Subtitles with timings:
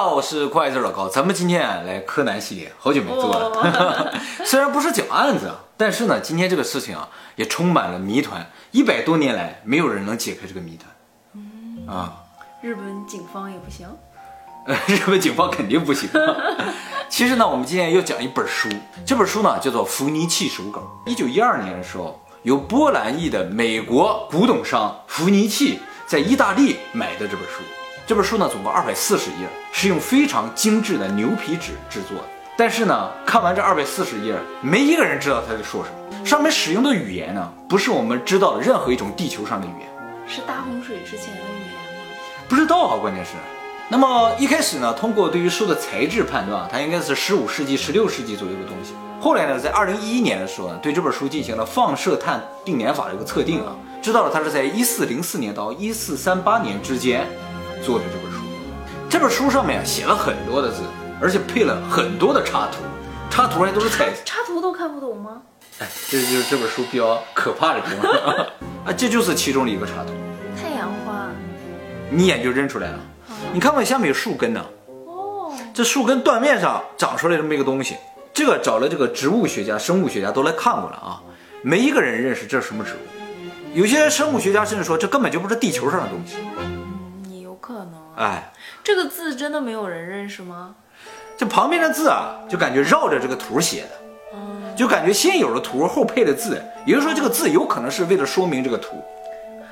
[0.00, 4.10] 好，我是快字老高，咱们今天啊来柯南系列，好久没做了。
[4.46, 11.94] 虽然不是讲案子，但是呢，今天这个事情啊也充满了谜团，一百多年来没有人能解开这个谜团。
[11.94, 12.16] 啊，
[12.62, 13.86] 日本警方也不行。
[14.66, 16.08] 呃， 日本警方肯定不行。
[17.10, 18.70] 其实呢，我们今天要讲一本书，
[19.04, 20.80] 这本书呢叫做《福尼契手稿》。
[21.10, 27.62] 一九一二年的时候，由波兰裔的美国古董商福尼契在意大利买的这本书。
[28.10, 32.24] 这本书呢总共二百四十页，是用非常精致的牛皮纸制作的。
[32.56, 36.26] 但是呢，看完这二百四十页，没一个人知道他在说什么。
[36.26, 39.88] 上面使用的语言呢，不是我们知道的任何一种地球上的语言。
[40.26, 42.10] 是大洪水之前的语言吗？
[42.48, 43.30] 不知道啊，关键是。
[43.88, 48.92] 那么一开始呢，通过对于书的材质判断，它应该是十五世纪、十六世纪左右的东西。
[49.20, 57.24] 后来呢，在二零一一年的时候呢，对这本书进行了放射碳定年法的一个测定啊，知道了它是在一四零四年到一四三八年之间。
[57.82, 58.38] 做的这本书，
[59.08, 60.82] 这本书上面写了很多的字，
[61.20, 62.78] 而且配了很多的插图，
[63.30, 65.42] 插图还都是彩，插图都看不懂吗？
[65.78, 68.10] 哎，这就是这本书比较可怕的地方
[68.84, 68.92] 啊！
[68.96, 70.12] 这就是其中的一个插图，
[70.60, 71.28] 太阳花，
[72.10, 72.98] 你一眼就认出来了。
[73.52, 74.62] 你看看下面有树根呢，
[75.06, 77.96] 哦，这树根断面上长出来这么一个东西，
[78.34, 81.22] 这个找了这个植物学家、生物学家都来看过了啊，
[81.62, 82.98] 没一个人认识这是什么植物，
[83.72, 86.36] 有些生物学家甚至说这根本就不是地球上的东西。
[88.20, 88.52] 哎，
[88.84, 90.74] 这个字真的没有人认识吗？
[91.38, 94.36] 这旁边的字啊，就感觉绕着这个图写的，
[94.76, 99.02] 就感觉先有了图后配的字，也就是说这个字有可能是为了说明这个图。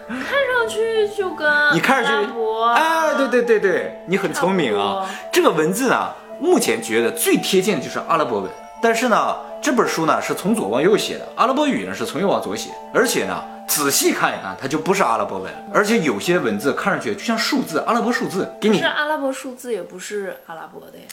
[0.08, 2.30] 看上去就跟你看上去，
[2.74, 5.06] 哎，对对对对，你很聪明啊。
[5.30, 6.10] 这个文字呢，
[6.40, 13.42] 目前觉得最贴近的就是阿拉伯文，但是呢，这本书呢是从左往右写的，阿拉伯语呢是从右往左写，而且呢。
[13.68, 18.50] 仔细看一看，它就不是阿拉伯文，而且有些文字看上去就像数字，阿拉伯数字。
[18.58, 21.04] 给你是阿拉伯数字，也不是阿拉伯的呀。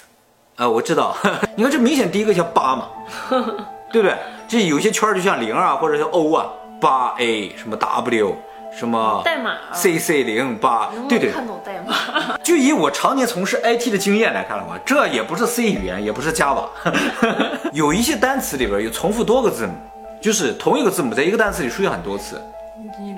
[0.55, 1.17] 啊，我知道。
[1.57, 2.87] 你看这明显第一个像八嘛，
[3.91, 4.15] 对不对？
[4.47, 6.45] 这有些圈就像零啊，或者像 O 啊，
[6.79, 8.35] 八 A 什么 W
[8.77, 11.31] 什么代码 C C 零八，对对。
[11.31, 11.95] 看懂代码。
[12.43, 16.67] 就以我常年从事 IT 的经验来看的话，这也不是 C 语言，也不是 Java。
[17.73, 19.73] 有一些单词里边有重复多个字母。
[20.21, 22.41] 就是同一个字母在一个单词里出现很多次，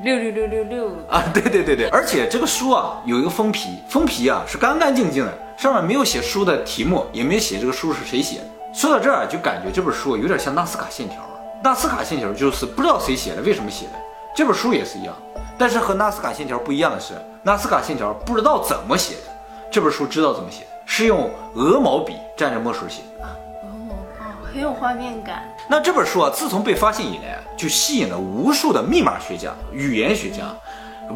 [0.04, 8.46] 六六六六六啊，对对对对，而且这个书啊有一个封皮，封皮啊是干干净净的，上面没有写书的题目，也没有写这个书是谁写的。
[8.74, 11.18] 说到这儿就感觉这本书有点像纳斯卡线条，
[11.64, 13.94] 纳斯卡线条就是不知道谁写的，为什么写的。
[14.38, 15.16] 这本书也是一样，
[15.58, 19.22] 但是和纳斯卡线条不一样的是，纳斯卡线条不知道怎么写的，
[19.72, 23.26] 这本书知道怎么写的，是用鹅毛笔蘸着墨水写的。
[23.64, 23.98] 哦。
[24.54, 25.42] 很有画面感。
[25.68, 30.44] 那这本书啊，自从被发现以来，就吸引了无数的密码学家、语言学家、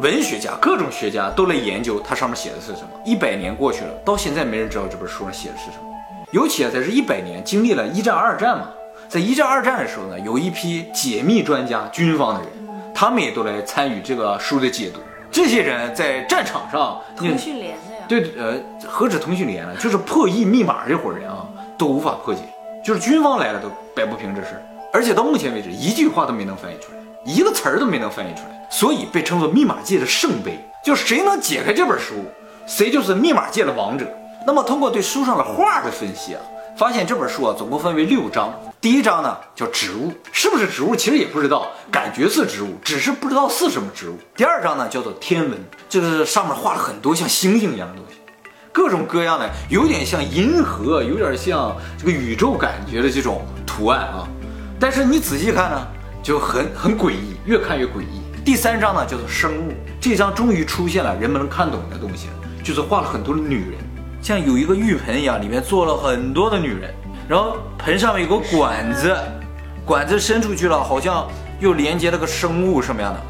[0.00, 2.88] 文学家，各种学家都来研究它上面写的是什么。
[3.04, 5.84] 一百年过去了，到现在没人知道这本书上写的是什么。
[6.32, 8.70] 尤其啊，在这一百年经历了一战、二战嘛，
[9.08, 12.50] 在一战、二战的时候呢，有一批解密专家、军方的人，
[13.02, 15.00] 他们也都来参与这个书的解读。
[15.28, 18.04] 这些人在战场上，通讯连的呀？
[18.06, 18.54] 对，呃，
[18.86, 21.44] 何止通讯连了，就是破译密码这伙人啊，
[21.76, 22.42] 都无法破解。
[22.84, 24.50] 就是军方来了都摆不平这事，
[24.92, 30.56] 而且到目前为止一句话都没能翻译出来，一个词儿都没能翻译出来，所以被称作密码界的圣杯。
[30.84, 32.14] 就谁能解开这本书，
[32.68, 34.06] 谁就是密码界的王者。
[34.46, 36.40] 那么通过对书上的画的分析啊，
[36.76, 38.54] 发现这本书啊总共分为六章。
[38.82, 44.18] 第一章呢叫植物，是不是植物其实也不知道，感觉是植物，只是不知道是什么植物。
[44.34, 45.52] 第二章呢叫做天文，
[45.88, 48.16] 就是上面画了很多像星星一样的东西。
[48.72, 54.28] 各种各样的，有点像银河，有点像这个宇宙感觉的这种图案啊。
[54.80, 55.86] 但是你仔细看呢，
[56.20, 58.20] 就很很诡异，越看越诡异。
[58.44, 62.26] 第三章呢叫做生物，这章终于出现了人们能看懂的东西，
[62.64, 63.78] 就是画了很多的女人，
[64.20, 66.92] 像有一个浴盆一样，里面坐了很多的女人，
[67.32, 69.16] 然后盆上面有个管子，
[69.86, 71.26] 管子伸出去了，好像
[71.60, 73.20] 又连接了个生物什么样的。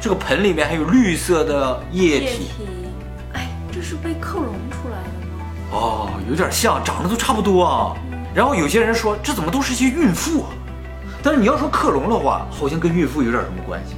[0.00, 2.50] 这个盆里面还有绿色的液体。
[3.32, 5.44] 哎，这是被克隆出来的吗。
[5.72, 7.96] 哦，有点像，长得都差不多啊。
[8.32, 10.50] 然后有些人说，这怎么都是些孕妇啊？
[11.20, 13.96] 但是你要说克隆的话，好像跟孕妇有点什么关系。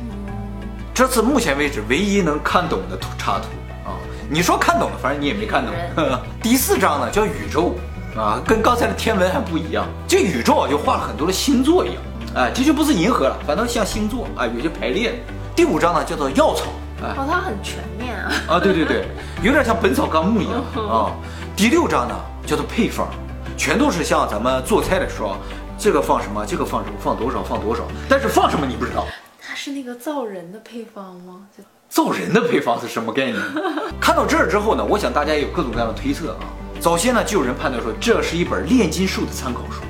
[0.95, 3.49] 这次目前为止唯一能看懂的图插图
[3.85, 3.93] 啊，
[4.31, 5.75] 你说看懂了，反正你也没看懂。
[6.43, 7.75] 第四章呢叫宇宙
[8.17, 9.87] 啊，跟刚才的天文还不一样。
[10.09, 12.03] 这宇宙啊就画了很多的星座一样，
[12.35, 15.21] 哎，这就不是银河了，反倒像星座啊，有些排列。
[15.55, 16.65] 第五章呢叫做药草，
[17.03, 18.33] 哦，它很全面啊。
[18.49, 19.07] 啊，对对对，
[19.43, 21.13] 有点像《本草纲目》一样啊。
[21.55, 22.15] 第六章呢，
[22.47, 23.09] 叫做配方，
[23.57, 25.37] 全都是像咱们做菜的时候，
[25.79, 27.83] 这个放什么，这个放什么，放多少，放多少。
[28.09, 29.07] 但是放什么你不知道，
[29.41, 31.47] 它是那个造人的配方吗？
[31.89, 33.37] 造人的配方是什么概念？
[34.01, 36.41] 看到这儿之后呢，我想大家有各种各样的推测啊。
[36.81, 39.83] 早先呢，就有人判断说这是一本炼金术的参考书，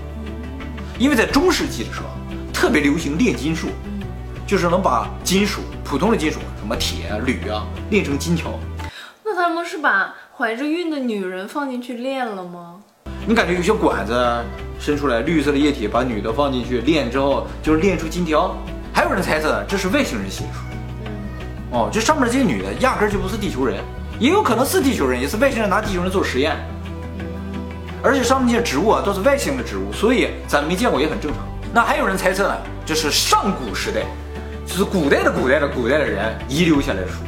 [0.99, 2.07] 因为在中世纪的时候
[2.53, 3.69] 特别流行炼金术，
[4.45, 8.59] 就是能把金属普通的金属，什么铁啊、铝啊，炼成金条。
[9.25, 12.81] 那他们是把怀着孕的女人放进去炼了吗？
[13.25, 14.45] 你感觉有些管子
[14.81, 18.53] 伸出来绿色的液体，把女的放进去炼之后，就是炼出金条。
[18.93, 20.59] 还有人猜测这是外星人写的书。
[21.71, 23.81] 哦，这上面这些女的压根就不是地球人，
[24.19, 26.57] 也有可能是地球人，也是外星人拿地球人做实验。
[28.03, 31.47] 而且上面这些植物啊都是外星的植物，所以咱们没见过也很正常。
[31.73, 34.03] 那还有人猜测呢，这是上古时代，
[34.67, 37.19] 就是古代的古代的古代的人遗留下来的书，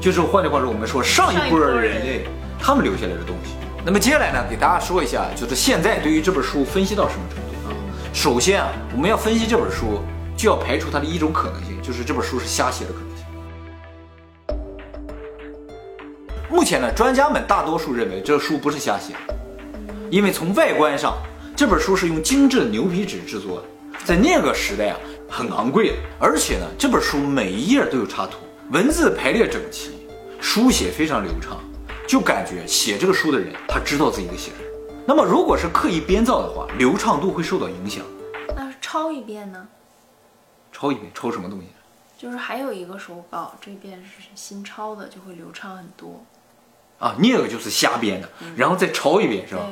[0.00, 2.26] 就是换句话说，我们说上一波人类
[2.60, 3.54] 他们留下来的东西。
[3.84, 7.72] 那么接下来呢，给大家说一下，就是现在对于这本书分析到什么程度啊？
[8.12, 10.02] 首先啊，我们要分析这本书，
[10.36, 13.24] 就要排除它的一种可能性，就是这本书是瞎写的可能性。
[16.50, 19.14] 目前呢，专家们大多数认为这书不是瞎写。
[20.10, 21.16] 因为从外观上，
[21.56, 24.98] 这本书是用精致的牛皮纸制作的，在那个时代啊，
[25.28, 25.94] 很昂贵的。
[26.18, 28.38] 而且呢，这本书每一页都有插图，
[28.72, 30.08] 文字排列整齐，
[30.40, 31.60] 书写非常流畅，
[32.08, 35.00] 就感觉写这个书的人他知道自己在写什么。
[35.06, 38.04] 那么，如果是刻意编造的话，流畅度会受到影响。
[38.56, 39.68] 那抄一遍呢？
[40.72, 41.66] 抄一遍，抄什么东西？
[42.18, 46.20] 就是还有一个手稿，这边是新抄的，就会流畅很多。
[47.00, 49.62] 啊，那个就是瞎编的，然后再抄一遍，是吧？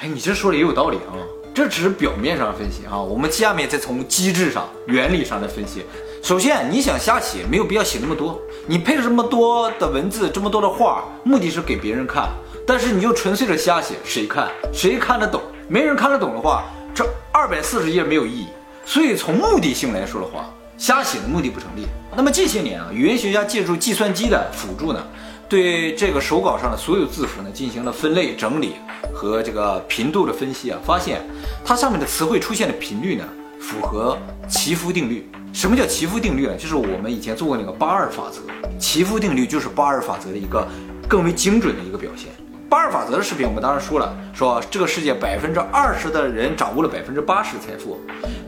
[0.00, 1.12] 哎，你这说的也有道理啊。
[1.52, 5.84] 这只是表面上分析啊，我们下面再从机制上、原理上来分析。
[6.22, 8.40] 首先，你想瞎写，没有必要写那么多。
[8.66, 12.30] 你配了这么多的文字，这么多的画，目的是给别人看。
[12.66, 14.48] 但是你就纯粹的瞎写，谁看？
[14.72, 15.42] 谁看得懂？
[15.68, 18.46] 没人看得懂的话，这二百四十页没有意义。
[18.86, 20.48] 所以从目的性来说的话，
[20.78, 21.86] 瞎写的目的不成立。
[22.16, 25.04] 那么这些年啊，语言学家借助计算机的辅助呢？
[25.50, 28.76] 对这个手稿上的所有字符呢进行了分类整理
[29.12, 31.20] 和这个频度的分析啊，发现
[31.64, 33.24] 它上面的词汇出现的频率呢
[33.60, 34.16] 符合
[34.48, 35.28] 奇夫定律。
[35.52, 36.56] 什么叫奇夫定律呢？
[36.56, 38.40] 就是我们以前做过那个八二法则。
[38.78, 40.64] 奇夫定律就是八二法则的一个
[41.08, 42.30] 更为精准的一个表现。
[42.68, 47.98] 八二法则的视频我们当时说了，说这个世界百分之二十的人掌握了百分之八十的财富，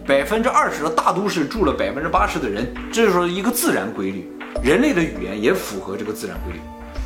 [0.07, 4.31] 百分之二十的大都市住了百分之八十的人，这就是一个自然规律。
[4.61, 6.61] 人类的语言也符合这个自然规律。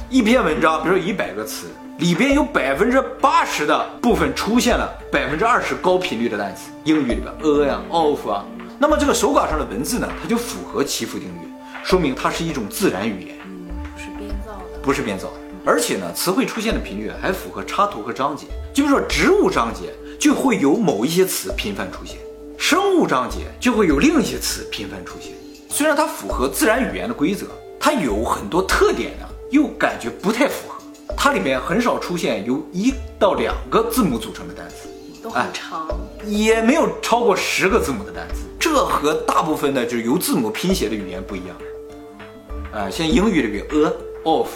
[0.09, 1.67] 一篇文章，比如说一百个词，
[1.99, 8.45] 里边有百分之八十的部分出现了百分之二十高频率的单词，英语里边 a 呀、of 啊，
[8.79, 11.49] 那么这个手稿上的文字呢，它就符合祈福定律，
[11.83, 15.35] 说明它是一种自然语言，嗯，不是编造的，不是编造的，
[15.65, 22.19] 而且呢，词汇出现的频率还符合插图和章节，就是说植物章节就会有某一些词频繁出现，
[22.57, 25.33] 生物章节就会有另一些词频繁出现，
[25.77, 27.45] 虽然它符合自然语言的规则，
[27.79, 29.27] 它有很多特点呢。
[29.51, 30.83] 又感觉不太符合，
[31.15, 34.89] 它里面很少出现由一到两个字母组成的单词，
[35.23, 35.87] 都很长，
[36.25, 41.57] 也没有超过十个字母的单词，这和大部分的就是由字母拼写的语言不一样。
[42.73, 43.93] 啊，像英语里边 a、
[44.25, 44.49] of，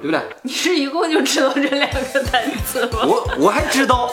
[0.00, 0.20] 对不对？
[0.40, 3.04] 你是一共就知道这两个单词吗？
[3.04, 4.10] 我我还知道，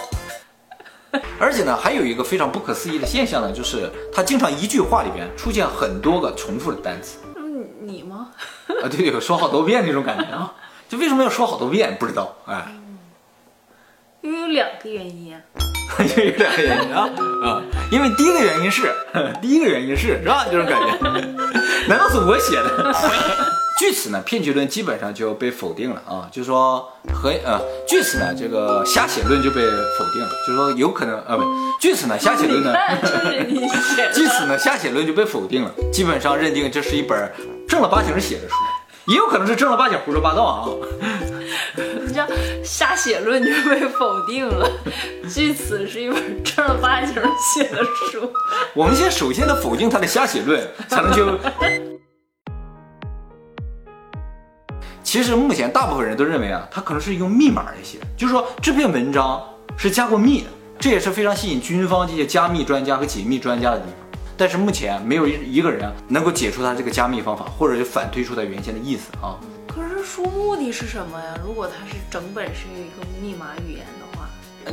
[1.39, 7.17] 而且呢，还有一个非常不可思议的现象呢，就是他经常一句话里边出现很多个重复的单词。
[7.35, 8.29] 嗯，你吗？
[8.83, 10.53] 啊，对对，说好多遍那种感觉啊，
[10.88, 11.97] 就为什么要说好多遍？
[12.00, 12.67] 不知道，哎，
[14.21, 15.41] 因为有两个原因啊，
[16.00, 17.09] 因 为有两个原因啊
[17.44, 17.61] 啊，
[17.92, 18.94] 因为第一个原因是，
[19.42, 20.45] 第一个原因是是吧？
[20.51, 21.21] 这种感觉，
[21.87, 22.94] 难道是我写的？
[23.80, 27.57] 据此呢，骗局论基本上就被否定了啊，就是说和呃，
[27.88, 31.45] 据此呢，这个瞎写论就被否定了，就是说有可能啊，不，
[31.80, 32.74] 据此呢，瞎写论呢，
[34.14, 37.31] 据此呢，瞎写论就被否定了，基本上认定这是一本
[37.69, 38.56] 正儿八经写的书，
[39.07, 40.68] 也有可能是正儿八经胡说八道啊。
[42.06, 42.28] 你这
[42.66, 44.69] 瞎写论就被否定了，
[45.33, 47.16] 据此是一本正儿八经
[47.56, 47.81] 写的
[48.12, 48.30] 书。
[48.76, 51.40] 我们先首先得否定他的瞎写论，才能就。
[55.11, 59.44] 其实目前大部分人都认为啊，它可能是用密码来写，就是说这篇文章
[59.75, 60.47] 是加过密的，
[60.78, 64.19] 这也是非常吸引军方这些加密专家和解密专家的地方。
[64.37, 69.33] 但是目前没有一一个人能够解除他这个加密方法，或者是反推出他原先的意思啊。
[69.68, 71.33] 可是书目的是什么呀？
[71.44, 74.30] 如果它是整本是一个密码语言的话，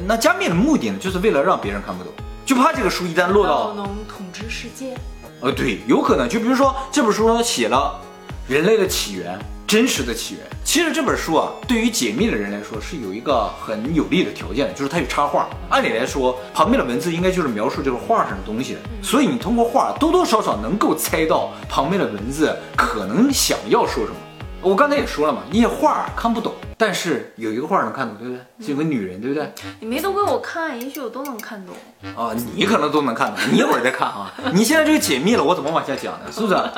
[0.06, 2.12] 那加密的目的呢，就是为了让别人看不懂，
[2.44, 4.94] 就怕这个书一旦落到能统治世界。
[5.40, 6.28] 呃，对，有可能。
[6.28, 7.98] 就比如说这本书写了
[8.46, 9.38] 人类的起源。
[9.66, 15.48] 真实的起源，其实这本书啊，对于解密的人来说是有一个很有利的条件的，就是它有插画。
[15.68, 24.16] 按理来说，旁边的文字应该就是描述这个画上的东西的，所以你通过画多多少少能够猜到旁边的文字可能想要说什么。
[24.62, 28.66] 我刚才也说了嘛，那些画看不懂，但是有一个画能看懂，对不对？
[28.66, 29.50] 是有个女人，对不对？
[29.80, 31.74] 你没都给我看，也许我都能看懂。
[32.14, 34.32] 啊，你可能都能看懂，你一会儿再看啊。
[34.52, 36.30] 你现在这个解密了，我怎么往下讲呢？
[36.30, 36.72] 是不是啊？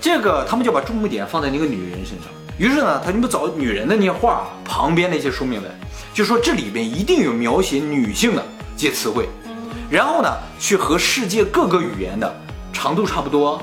[0.00, 2.28] 这个他们就把注目点放在那个女人身上。
[2.58, 5.70] 于是呢，他就找女人的那些画旁边那些说明文，
[6.14, 8.42] 就说这里边一定有描写女性的
[8.76, 9.28] 这些词汇，
[9.90, 12.34] 然后呢，去和世界各个语言的
[12.72, 13.62] 长度差不多，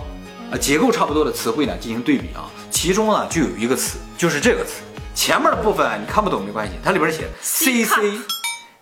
[0.52, 2.50] 啊，结构差不多的词汇呢进行对比啊。
[2.70, 4.82] 其中呢就有一个词，就是这个词，
[5.16, 8.20] 前面的部分你看不懂没关系，它里边写 C C，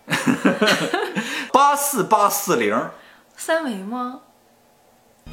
[1.52, 2.76] 八四八四零，
[3.36, 4.20] 三维吗？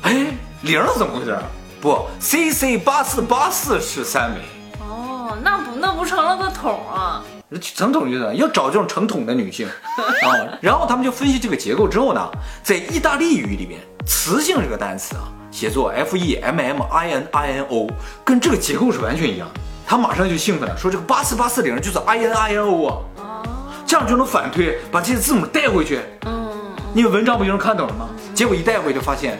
[0.01, 0.27] 哎，
[0.61, 1.37] 零是怎么回事？
[1.81, 4.41] 不，C C 八四八四是三维。
[4.81, 7.23] 哦，那不那不成了个桶啊？
[7.61, 9.67] 成桶就是要找这种成桶的女性
[10.21, 10.59] 啊。
[10.61, 12.29] 然后他们就分析这个结构之后呢，
[12.61, 17.87] 在意大利语里边，雌性这个单词啊，写作 F E M M I N I N O，
[18.23, 19.59] 跟这个结构是完全一样的。
[19.89, 23.41] 他马上就兴奋了，说这个八四八四零就是 I N I N O 啊，
[23.87, 25.99] 这样就能反推，把这些字母带回去。
[26.27, 26.47] 嗯，
[26.93, 28.07] 因为文章不就能看懂了吗？
[28.35, 29.39] 结果一带回去就发现，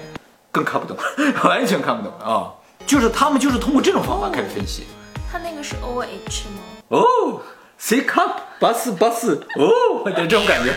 [0.52, 0.98] 更看不懂，
[1.46, 2.52] 完全看不懂啊。
[2.88, 4.88] 就是他们就是通过这种方法开始分析。
[5.32, 6.98] 他那个是 O H 吗？
[6.98, 7.42] 哦
[7.78, 10.74] ，C cup 八四八四，哦，有这种感觉。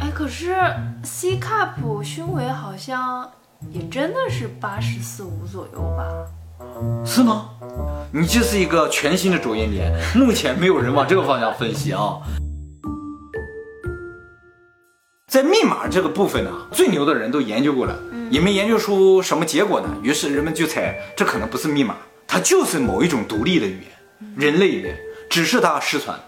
[0.00, 0.54] 哎，可是
[1.02, 3.26] C cup 胸围好像
[3.70, 6.04] 也真的是八十四五左右吧？
[7.04, 7.50] 是吗？
[8.12, 12.16] 你这是一个全新的着眼点，目前没有人往这个方向分析啊。
[15.26, 17.94] 在密码这个部分呢，最牛的人都研究过了，
[18.30, 19.94] 也没研究出什么结果呢。
[20.02, 21.96] 于是人们就猜，这可能不是密码，
[22.26, 24.98] 它就是某一种独立的语言，人类语言，
[25.28, 26.18] 只是它失传。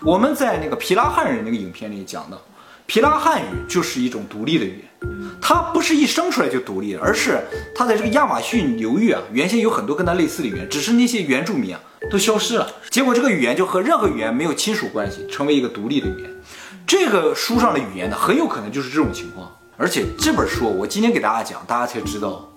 [0.00, 2.40] 我们在那个皮拉汉人那个影片里讲到，
[2.86, 4.85] 皮拉汉语就是一种独立的语言。
[5.40, 7.40] 它不是一生出来就独立的，而是
[7.74, 16.30] 它在这个亚马逊流域啊，原先有很多跟它类似的语言，只是那些原住民啊都消失了，结果这个语言就和任何语言没有亲属关系，成为一个独立的语言。
[16.86, 19.50] 这个书上的语言呢，很有可能就是这种情况。
[19.76, 22.50] 而且这本书我今天给大家讲，大家才知道，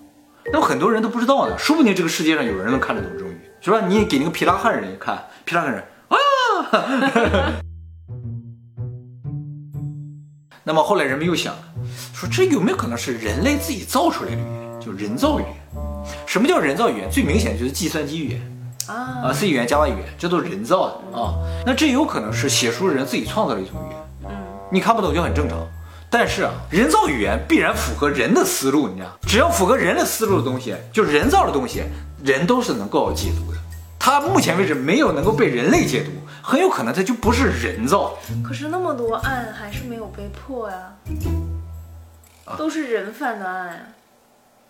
[0.52, 3.82] 那很多人都不知道呢，说不定这个世界上有人能看得懂这种语，是吧？
[3.86, 6.16] 你给那个皮拉汉人 一看，皮拉汉人啊。
[10.62, 11.62] 那么后来人们又想了，
[12.20, 15.54] 说这有没有可能是人类自己造出来的语言，就人造语言？
[16.26, 17.10] 什么叫人造语言？
[17.10, 21.32] 最明显就是计算机语言啊啊，C 语言、Java 语言，这都是人造的啊。
[21.64, 24.36] 那这有可能是写书人自己创造的一种语言，嗯，
[24.70, 25.66] 你看不懂就很正常。
[26.10, 31.84] 但是啊，人造语言必然符合人的思路，你知道，只要符合人的思路的东西，就人造的东西，
[32.22, 33.58] 人都是能够解读的。
[33.98, 36.10] 它目前为止没有能够被人类解读。
[36.42, 40.76] 很有可能它就不是人造，可是那么多案还是没有被破呀，
[42.56, 43.80] 都是人犯的案呀，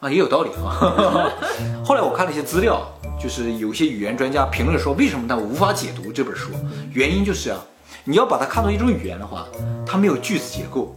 [0.01, 1.31] 啊也有道理啊。
[1.85, 2.87] 后来我看了一些资料，
[3.21, 6.51] 就是有些语言专家评论说，为什么他无法解读这本书？
[6.93, 7.59] 原因就是啊，
[8.05, 9.47] 你要把它看作一种语言的话，
[9.87, 10.95] 它没有句子结构。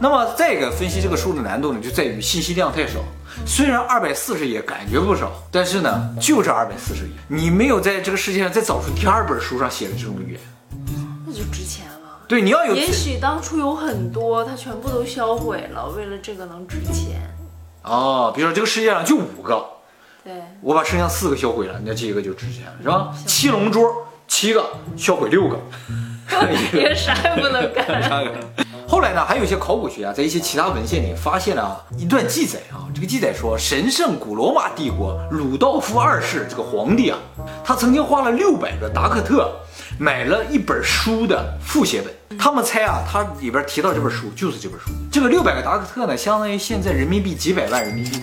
[0.00, 2.98] 那么再一个分析这个书的难度呢，就在于信息量太少。
[3.46, 10.40] 虽然二百四十页感觉不少，但是呢，就这二百四十页，你没有在这个世界上再找出第二本书上写的这种语言，
[11.24, 11.83] 那就值钱了。
[12.34, 12.74] 对，你要有。
[12.74, 17.32] 也许当初有很多，它全部都销毁了，为了这个能值钱。
[17.84, 19.64] 哦，比如说这个世界上就五个，
[20.24, 23.14] 对，我把剩下四个销毁了，那这个就值钱了，是吧？
[23.24, 23.86] 七龙珠，
[24.26, 25.56] 七个销毁六个，
[26.74, 28.02] 也 啥也不能干。
[28.88, 32.90] 后来呢，还有一些考古学家在一些其他文献里发现了一段记载啊。
[32.92, 37.18] 这个记载说，神圣古罗马帝国鲁道夫二世这个皇帝啊，
[37.64, 39.52] 他曾经花了六百个达克特
[39.98, 42.38] 买了一本书的复写本。
[42.38, 44.90] 他们猜啊，他里边提到这本书就是这本书。
[45.10, 48.22] 这个六百个达克特呢，相当于现在人民币几百万人民币。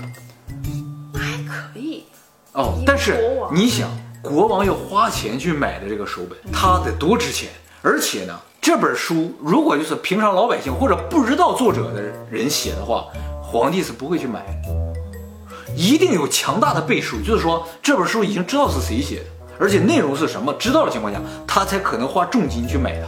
[1.14, 2.06] 还可以
[2.54, 3.24] 哦，但是
[3.54, 3.90] 你想，
[4.22, 7.50] 国王要花钱去买的这个手本，它得多值钱？
[7.82, 8.40] 而且呢？
[8.62, 13.08] 这本书如果就是平常老百姓或者不知道作者的人写的话，
[13.42, 19.26] 皇帝是不会去买的，一定有强大的背书，就是说这本书已经知道是谁写的，
[19.62, 23.08] 而且内容是什么，知道的情况下，他才可能花重金去买的。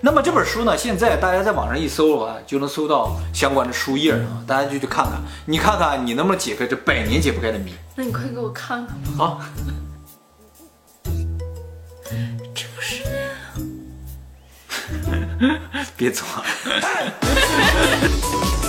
[0.00, 7.72] 那么这本书呢，现在大家在网上一搜的话，就能搜到相关的书页啊，大家就去看看，你看看你能不能解开这百年解不开的谜？
[7.94, 9.18] 那你快给我看看吧。
[9.18, 9.40] 好。
[15.96, 16.22] 别走！